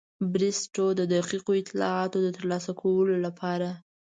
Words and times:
بریسټو 0.33 0.85
د 0.99 1.01
دقیقو 1.13 1.51
اطلاعاتو 1.61 2.17
د 2.23 2.27
ترلاسه 2.37 2.71
کولو 2.81 3.15
لپاره. 3.25 3.69